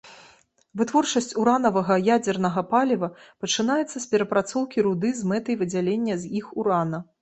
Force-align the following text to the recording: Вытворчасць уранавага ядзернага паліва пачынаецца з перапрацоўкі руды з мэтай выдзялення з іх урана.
Вытворчасць 0.79 1.35
уранавага 1.43 1.99
ядзернага 2.17 2.65
паліва 2.73 3.13
пачынаецца 3.45 3.95
з 3.99 4.05
перапрацоўкі 4.17 4.79
руды 4.93 5.17
з 5.23 5.35
мэтай 5.35 5.55
выдзялення 5.65 6.23
з 6.23 6.37
іх 6.39 6.55
урана. 6.63 7.09